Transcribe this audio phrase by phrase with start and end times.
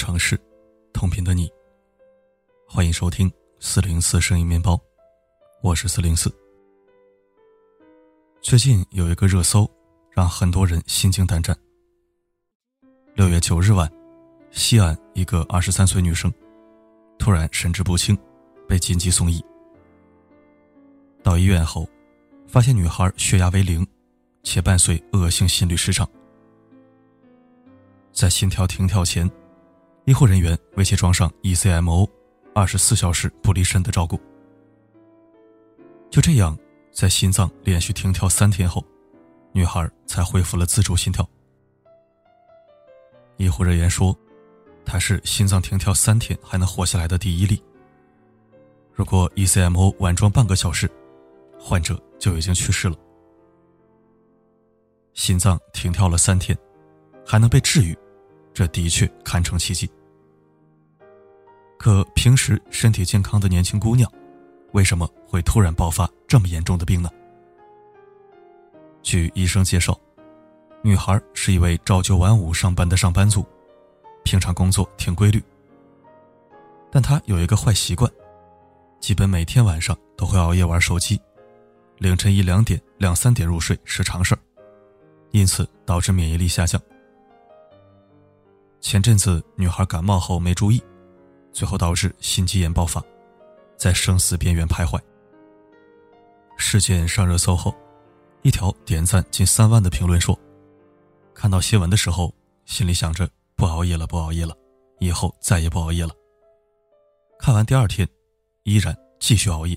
[0.00, 0.40] 城市，
[0.94, 1.46] 同频的你。
[2.66, 4.80] 欢迎收听四零四声音面包，
[5.62, 6.34] 我是四零四。
[8.40, 9.70] 最近有一个热搜，
[10.10, 11.54] 让很多人心惊胆战。
[13.12, 13.92] 六月九日晚，
[14.50, 16.32] 西安一个二十三岁女生
[17.18, 18.16] 突然神志不清，
[18.66, 19.44] 被紧急送医。
[21.22, 21.86] 到医院后，
[22.48, 23.86] 发现女孩血压为零，
[24.44, 26.08] 且伴随恶性心律失常。
[28.12, 29.30] 在心跳停跳前，
[30.10, 32.04] 医护人员为其装上 ECMO，
[32.52, 34.18] 二十四小时不离身的照顾。
[36.10, 36.58] 就这样，
[36.90, 38.84] 在心脏连续停跳三天后，
[39.52, 41.24] 女孩才恢复了自主心跳。
[43.36, 44.12] 医护人员说，
[44.84, 47.62] 她是心脏停跳三天还能活下来的第一例。
[48.92, 50.90] 如果 ECMO 晚装半个小时，
[51.56, 52.96] 患者就已经去世了。
[55.14, 56.58] 心脏停跳了三天。
[57.24, 57.96] 还能被治愈，
[58.52, 59.88] 这的确堪称奇迹。
[61.80, 64.12] 可平时身体健康的年轻姑娘，
[64.72, 67.08] 为什么会突然爆发这么严重的病呢？
[69.02, 69.98] 据医生介绍，
[70.82, 73.42] 女孩是一位朝九晚五上班的上班族，
[74.24, 75.42] 平常工作挺规律。
[76.90, 78.12] 但她有一个坏习惯，
[79.00, 81.18] 基本每天晚上都会熬夜玩手机，
[81.96, 84.38] 凌晨一两点、两三点入睡是常事儿，
[85.30, 86.78] 因此导致免疫力下降。
[88.82, 90.82] 前阵子女孩感冒后没注意，
[91.52, 93.02] 最后导致心肌炎爆发，
[93.76, 95.00] 在生死边缘徘徊。
[96.56, 97.74] 事件上热搜后，
[98.42, 100.38] 一条点赞近三万的评论说
[101.34, 102.34] ：“看到新闻的时候，
[102.66, 104.56] 心里想着不熬夜了，不熬夜了，
[104.98, 106.14] 以后再也不熬夜了。”
[107.38, 108.06] 看完第二天，
[108.64, 109.76] 依然继续熬夜。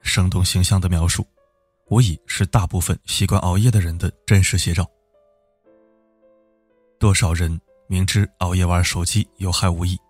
[0.00, 1.26] 生动形象的描述，
[1.86, 4.90] 无疑是大部分习惯熬夜的人的真实写照。
[6.98, 7.60] 多少人
[7.92, 10.00] 明知熬夜玩手机有害无益，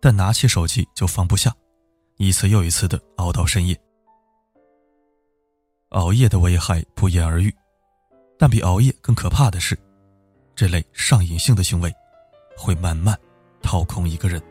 [0.00, 1.54] 但拿起手机就放不下，
[2.16, 3.80] 一次又一次的熬到深夜。
[5.90, 7.54] 熬夜的危害不言而喻，
[8.36, 9.78] 但比熬夜更可怕的是，
[10.56, 11.94] 这类上瘾性的行为
[12.58, 13.16] 会慢慢
[13.62, 14.40] 掏空一个人。《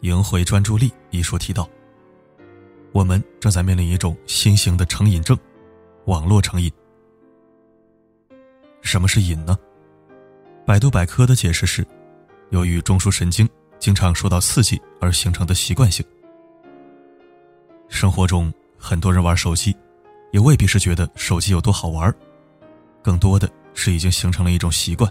[0.00, 1.70] 赢回专注力》一书提到，
[2.90, 5.38] 我们正在面临一种新型的成瘾症——
[6.06, 6.68] 网络成瘾。
[8.82, 9.56] 什么是瘾呢？
[10.68, 11.82] 百度百科的解释是，
[12.50, 13.48] 由于中枢神经
[13.78, 16.04] 经常受到刺激而形成的习惯性。
[17.88, 19.74] 生活中很多人玩手机，
[20.30, 22.14] 也未必是觉得手机有多好玩，
[23.02, 25.10] 更多的是已经形成了一种习惯，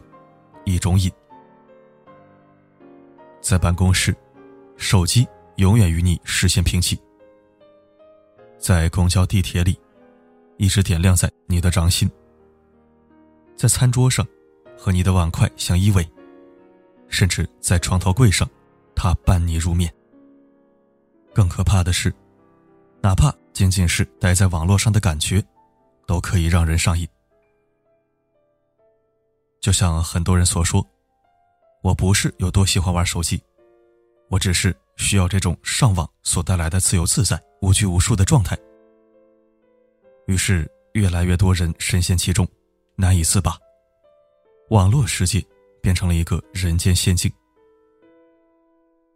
[0.63, 1.11] 一种瘾。
[3.41, 4.15] 在办公室，
[4.75, 6.95] 手机永远与你视线平齐；
[8.59, 9.75] 在公交、地铁里，
[10.57, 12.07] 一直点亮在你的掌心。
[13.55, 14.23] 在餐桌上，
[14.77, 16.07] 和你的碗筷相依偎，
[17.09, 18.47] 甚至在床头柜上，
[18.95, 19.91] 他伴你入眠。
[21.33, 22.13] 更可怕的是，
[23.01, 25.43] 哪怕仅仅是待在网络上的感觉，
[26.05, 27.07] 都可以让人上瘾。
[29.59, 30.85] 就像很多人所说，
[31.81, 33.41] 我不是有多喜欢玩手机，
[34.29, 38.57] 我只是需要这种上网所带来的自由自在、无拘无束的状态。
[40.27, 42.47] 于是，越来越多人深陷其中。
[42.99, 43.55] 难以自拔，
[44.69, 45.41] 网络世界
[45.81, 47.31] 变成了一个人间仙境。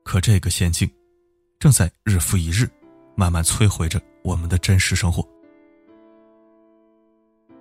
[0.02, 0.90] 可这个仙境，
[1.60, 2.70] 正在日复一日，
[3.16, 5.28] 慢慢摧毁着我们的真实生活。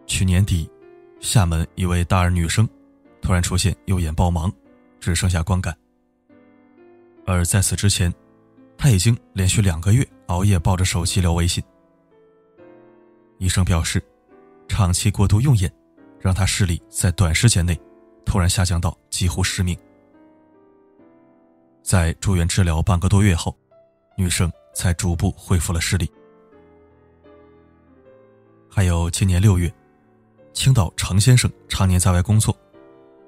[0.06, 0.70] 去年底，
[1.18, 2.68] 厦门一位大二女生
[3.20, 4.52] 突然出现右眼暴盲，
[5.00, 5.76] 只剩下光感。
[7.26, 8.12] 而在此之前，
[8.78, 11.62] 她已经连续两个月熬夜抱着手机聊微信。
[13.38, 14.00] 医生表示，
[14.68, 15.72] 长期过度用眼。
[16.20, 17.78] 让他视力在短时间内
[18.24, 19.76] 突然下降到几乎失明。
[21.82, 23.56] 在住院治疗半个多月后，
[24.16, 26.08] 女生才逐步恢复了视力。
[28.68, 29.72] 还有今年六月，
[30.52, 32.56] 青岛程先生常年在外工作，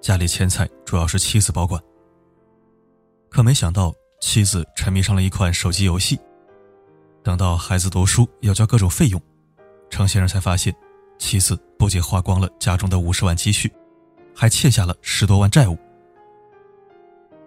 [0.01, 1.83] 家里钱财主要是妻子保管。
[3.29, 6.21] 可没想到妻子沉迷上了一款手机游戏，
[7.25, 9.21] 等到孩子读书要交各种费用，
[9.91, 10.73] 程先生才发现。
[11.23, 13.73] 妻子不仅花光了家中的五十万积蓄，
[14.35, 15.79] 还欠下了十多万债务。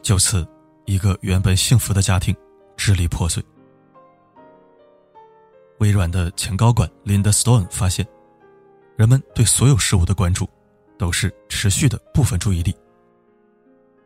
[0.02, 0.48] 就此，
[0.86, 2.34] 一个原本幸福的家庭
[2.78, 3.44] 支离破碎。
[5.80, 8.08] 微软的前高管林德·斯 n 恩发现，
[8.96, 10.50] 人们对所有事物的关注，
[10.98, 12.74] 都是持续的部分注意力。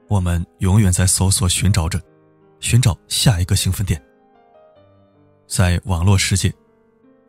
[0.07, 2.01] 我们永远在搜索、寻找着，
[2.59, 4.03] 寻找下一个兴奋点。
[5.45, 6.51] 在网络世界。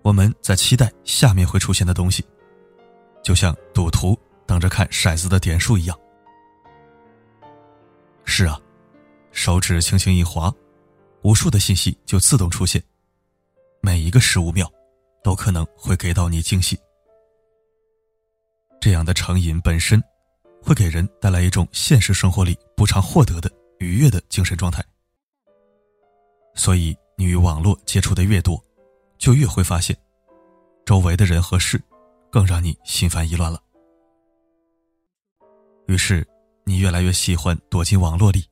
[0.02, 2.24] 我们在期待下面会出现的东西，
[3.22, 5.98] 就像赌徒等着看骰子的点数一样。
[8.24, 8.60] 是啊，
[9.32, 10.52] 手指轻轻一划，
[11.22, 12.82] 无数的信息就自动出现，
[13.80, 14.70] 每一个十五秒，
[15.22, 16.78] 都可能会给到你惊喜。
[18.80, 20.02] 这样的成瘾本身，
[20.62, 24.82] 会给人带来一种现实生活里不常获得的愉悦的精神状态。
[26.54, 28.62] 所以，你与网络接触的越多，
[29.20, 29.96] 就越会发现，
[30.84, 31.80] 周围的人和事，
[32.30, 33.62] 更让你心烦意乱了。
[35.86, 36.26] 于是，
[36.64, 38.44] 你越来越喜欢躲进网络里，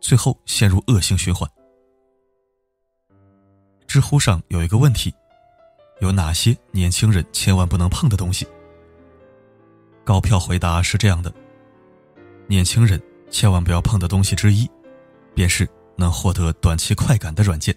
[0.00, 1.48] 最后陷入恶性循环。
[3.86, 5.14] 知乎上有一个问题：
[6.00, 8.48] 有哪些年轻人千万不能碰的东西？
[10.02, 11.32] 高票回答是这样的：
[12.48, 13.00] 年轻人
[13.30, 14.68] 千万不要碰的东西之一，
[15.34, 15.68] 便是。
[15.96, 17.76] 能获得短期快感的软件。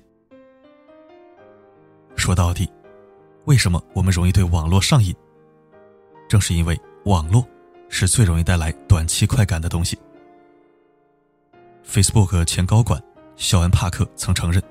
[2.24, 2.72] 说到底，
[3.44, 5.14] 为什么我们容易对网络上瘾？
[6.30, 7.46] 正是因为网络
[7.90, 10.00] 是最容易带来短期快感的东西。
[11.86, 13.04] Facebook 前高管
[13.36, 14.64] 肖恩·帕克曾承认，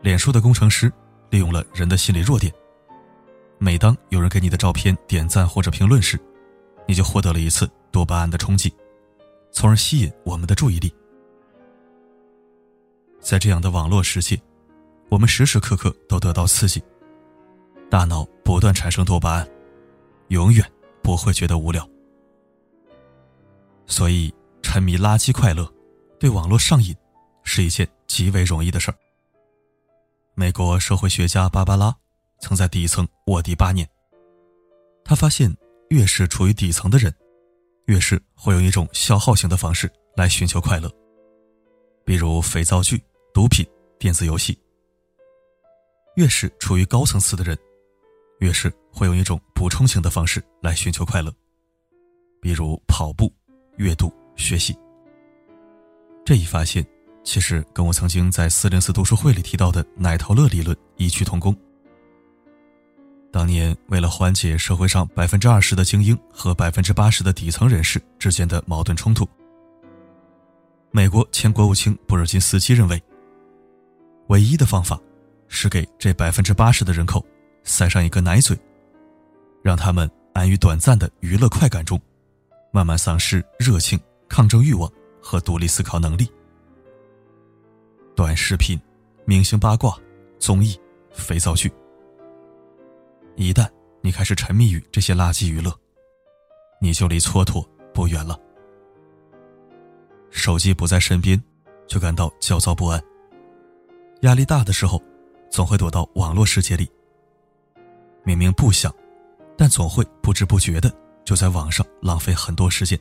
[0.00, 0.92] 脸书的工程师
[1.28, 2.52] 利用了人的心理弱点。
[3.58, 6.16] 每当有人给你的照片点赞或者评论时，
[6.86, 8.72] 你就获得了一次多巴胺的冲击，
[9.50, 10.94] 从而吸引我们的注意力。
[13.18, 14.40] 在这样的网络世界，
[15.10, 16.80] 我们时时刻刻都得到刺激，
[17.90, 19.48] 大脑不断产生多巴胺，
[20.28, 20.64] 永远
[21.02, 21.86] 不会觉得无聊。
[23.86, 25.68] 所以，沉迷垃圾快乐，
[26.20, 26.94] 对网络上瘾，
[27.42, 28.94] 是一件极为容易的事儿。
[30.34, 31.92] 美国社会学家芭芭拉
[32.38, 33.88] 曾在底层卧底八年，
[35.04, 35.52] 他发现，
[35.88, 37.12] 越是处于底层的人，
[37.86, 40.88] 越是会用一种消耗型的方式来寻求快乐，
[42.04, 43.02] 比如肥皂剧。
[43.32, 43.64] 毒品、
[43.96, 44.58] 电子游戏，
[46.20, 47.56] 越是处于高层次的人，
[48.40, 51.32] 越是会用一种补充型的方式来寻求快乐，
[52.42, 53.32] 比如跑步、
[53.78, 54.76] 阅读、学习。
[56.22, 56.86] 这一发现
[57.24, 61.56] 其实跟我曾经在四零四读书会里提到的奶头乐理论异曲同工。
[63.32, 69.26] 当年为了缓解社会上百分之二十的精英和百分之八十的底层人士之间的矛盾冲突，
[70.90, 73.02] 美国前国务卿布尔津斯基认为。
[74.28, 75.00] 唯一的方法，
[75.50, 77.22] 是给这百分之八十的人口
[77.64, 78.58] 塞上一个奶嘴，
[79.62, 82.00] 让他们安于短暂的娱乐快感中，
[82.72, 86.26] 慢慢丧失热情、抗争欲望和独立思考能力。
[88.14, 88.80] 短视频、
[89.24, 89.98] 明星八卦、
[90.38, 90.78] 综艺、
[91.12, 91.70] 肥皂剧，
[93.34, 93.68] 一旦
[94.00, 95.76] 你开始沉迷于这些垃圾娱乐，
[96.80, 98.38] 你就离蹉跎不远了。
[100.30, 101.42] 手机不在身边，
[101.88, 103.02] 就感到焦躁不安。
[104.20, 105.02] 压力大的时候，
[105.50, 106.90] 总会躲到网络世界里。
[108.22, 108.94] 明明不想，
[109.56, 110.94] 但总会不知不觉的
[111.24, 112.98] 就在网上浪费很多时间。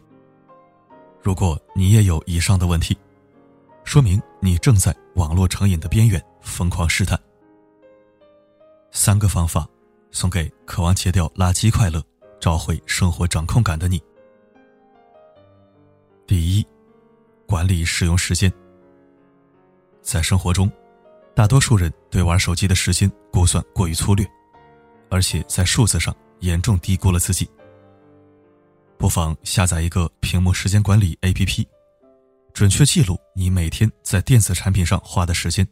[1.22, 2.98] 如果你也有以上的问题，
[3.84, 7.20] 说明你正在网络成瘾的边缘疯狂试探。
[8.92, 9.68] 三个方法，
[10.12, 12.02] 送给渴望戒掉垃圾快乐、
[12.40, 14.02] 找回生活掌控感的你。
[16.26, 16.66] 第一，
[17.46, 18.52] 管理使用时间。
[20.02, 20.72] 在生活中。
[21.40, 24.30] 大多数人对玩手机的时间估算过于粗略，
[25.10, 27.50] 而且在数字上严重低估了自己。
[28.98, 31.66] 不妨下载一个屏幕时间管理 APP，
[32.52, 35.66] 准确记录你每天在电子产品上花的时间。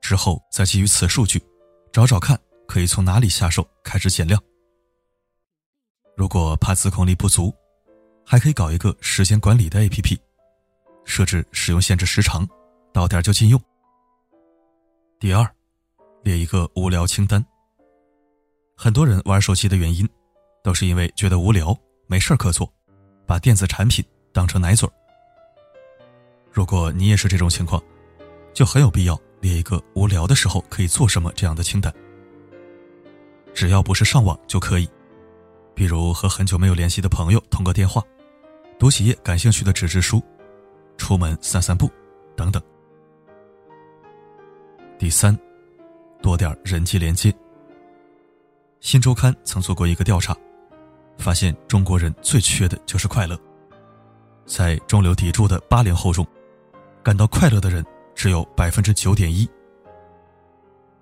[0.00, 1.38] 之后再基于此数据，
[1.92, 4.42] 找找看可以从哪里下手开始减量。
[6.16, 7.54] 如果怕自控力不足，
[8.24, 10.16] 还可以搞一个时间管理的 APP，
[11.04, 12.48] 设置使用限制时长，
[12.90, 13.62] 到点就禁用。
[15.20, 15.44] 第二，
[16.22, 17.44] 列一个无聊清单。
[18.76, 20.08] 很多人玩手机的原因，
[20.62, 22.72] 都是因为觉得无聊，没事可做，
[23.26, 24.88] 把电子产品当成奶嘴
[26.52, 27.82] 如果你也是这种情况，
[28.54, 31.92] 就很有必要列一个无聊的时候可以做什么这样的清单。
[33.52, 34.88] 只要不是上网就可以，
[35.74, 38.00] 比如和很久没有联系的朋友通个电话，
[38.78, 40.22] 读几页感兴趣的纸质书，
[40.96, 41.90] 出门散散步，
[42.36, 42.62] 等等。
[45.08, 45.34] 第三，
[46.20, 47.34] 多点人际连接。
[48.78, 50.36] 新周刊曾做过一个调查，
[51.16, 53.34] 发现中国人最缺的就是快乐。
[54.44, 56.26] 在中流砥柱的八零后中，
[57.02, 57.82] 感到快乐的人
[58.14, 59.48] 只有百分之九点一。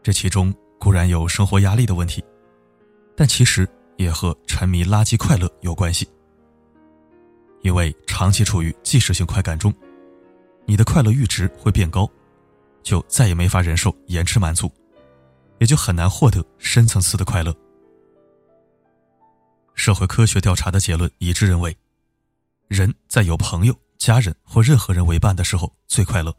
[0.04, 2.24] 这其中固然有生活压力的问题，
[3.16, 6.08] 但其实也和沉迷垃圾快乐有关系。
[7.62, 9.74] 因为长期处于即时性快感中，
[10.64, 12.08] 你的快乐阈值会变高。
[12.86, 14.72] 就再也没法忍受延迟满足，
[15.58, 17.52] 也就很难获得深层次的快乐。
[19.74, 21.76] 社会科学调查的结论一致认为，
[22.68, 26.32] 人在有朋友家人或任何人为伴的时候最快乐。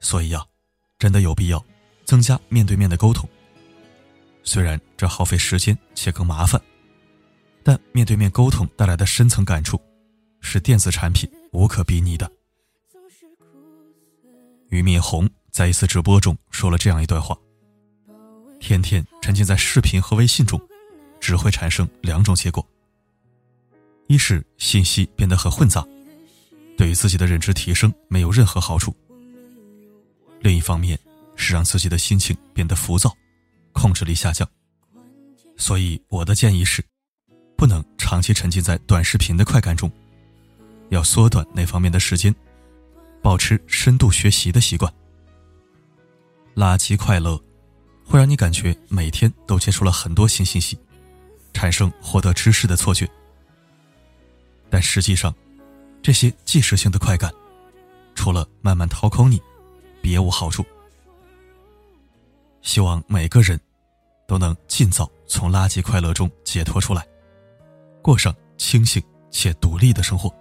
[0.00, 0.42] 所以呀，
[0.98, 1.62] 真的有必要
[2.06, 3.28] 增加面对面的沟通。
[4.42, 6.58] 虽然这耗费时间且更麻烦，
[7.62, 9.78] 但面对面沟通带来的深层感触，
[10.40, 12.37] 是电子产品无可比拟的。
[14.68, 17.36] 俞敏洪在一次直播中说了这样一段话：
[18.60, 20.60] 天天沉浸在视频和微信中，
[21.20, 22.66] 只会产生两种结果。
[24.08, 25.86] 一是信息变得很混杂，
[26.76, 28.92] 对于自己的认知提升没有任何好处；
[30.40, 30.98] 另一方面
[31.34, 33.10] 是让自己的心情变得浮躁，
[33.72, 34.46] 控制力下降。
[35.56, 36.84] 所以我的建议是，
[37.56, 39.90] 不能长期沉浸在短视频的快感中，
[40.90, 42.34] 要缩短那方面的时间，
[43.22, 44.92] 保持深度学习的习惯。
[46.54, 47.40] 垃圾快乐
[48.04, 50.78] 会让你感觉每天都接触了很多新信息，
[51.52, 53.08] 产生获得知识的错觉。
[54.70, 55.34] 但实际上，
[56.02, 57.32] 这些即时性的快感，
[58.14, 59.40] 除了慢慢掏空你，
[60.02, 60.64] 别无好处。
[62.60, 63.58] 希望每个人
[64.26, 67.06] 都能尽早从垃圾快乐中解脱出来，
[68.02, 70.34] 过上清醒且独立的生活。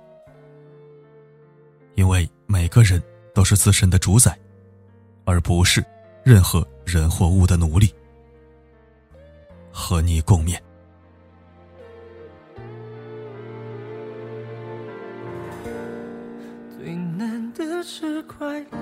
[1.97, 3.01] 因为每个人
[3.33, 4.37] 都是自身的主宰，
[5.25, 5.83] 而不是
[6.23, 7.91] 任何人或物的奴隶。
[9.71, 10.59] 和你共勉。
[16.77, 18.76] 最难的是快乐，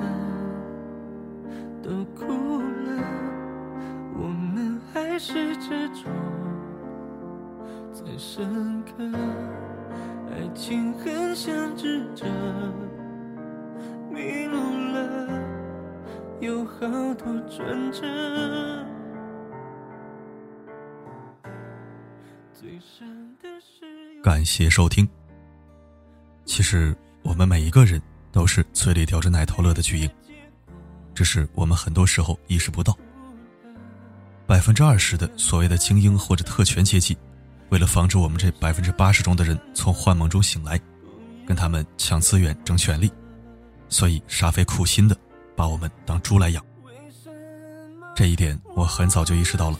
[17.26, 18.06] 好多转折。
[24.24, 25.08] 感谢收听。
[26.46, 28.00] 其实我们每一个人。
[28.36, 30.10] 都是嘴里叼着奶头乐的巨婴，
[31.14, 32.94] 只是我们很多时候意识不到。
[34.46, 37.18] 百分之二十的所谓的精英或者特权阶级，
[37.70, 40.78] 为了防止我们这百分之八十中的人从幻梦中醒来，
[41.48, 43.10] 跟他们抢资源、争权力，
[43.88, 45.16] 所以煞费苦心的
[45.56, 46.62] 把我们当猪来养。
[48.16, 49.78] 这一点我很早就意识到了，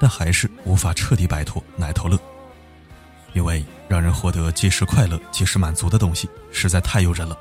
[0.00, 2.18] 但还是无法彻底摆脱奶头乐。
[3.32, 7.38] 因为让人获得即时快乐、即时满足的东西实在太诱人了。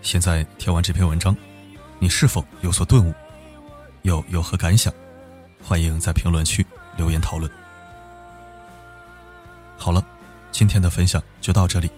[0.00, 1.36] 现在听完这篇文章，
[1.98, 3.12] 你是否有所顿悟？
[4.02, 4.94] 又有何感想？
[5.60, 6.64] 欢迎在评论区
[6.96, 7.50] 留言讨论。
[9.76, 10.06] 好了，
[10.52, 11.90] 今天的分享就到这里。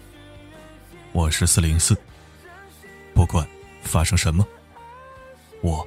[1.13, 1.95] 我是四零四，
[3.15, 3.47] 不管
[3.83, 4.47] 发生什么，
[5.61, 5.87] 我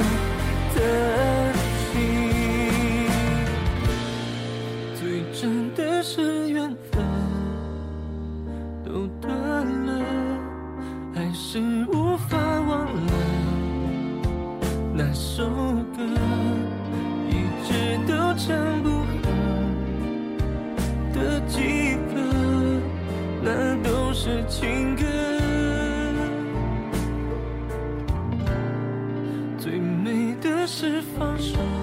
[30.81, 31.80] 是放手。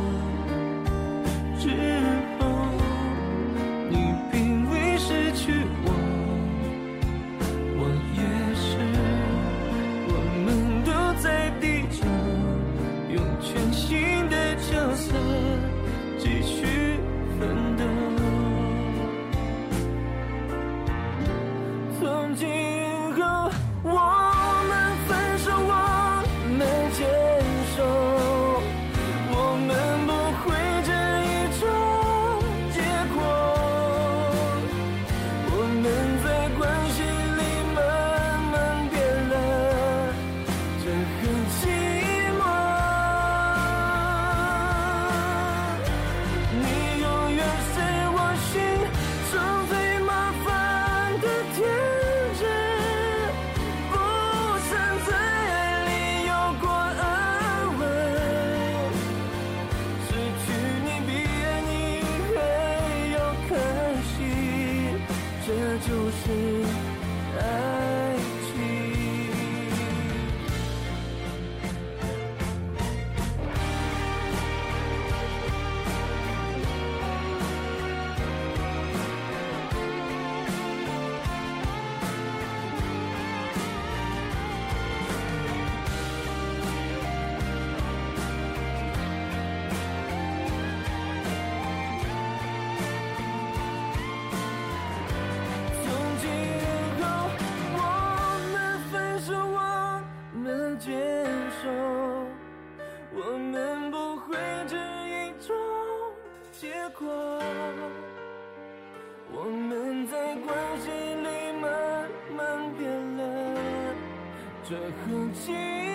[114.69, 115.88] 这很寂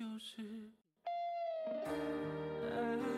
[0.00, 0.40] 就是。
[2.72, 3.09] 爱